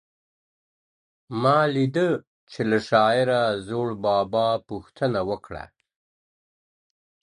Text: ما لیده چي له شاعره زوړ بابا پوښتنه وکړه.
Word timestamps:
ما 1.41 1.57
لیده 1.73 2.09
چي 2.51 2.61
له 2.69 2.77
شاعره 2.89 3.41
زوړ 3.67 3.87
بابا 4.05 4.47
پوښتنه 4.69 5.19
وکړه. 5.29 5.63